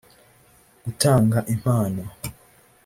[0.83, 2.03] gutanga impano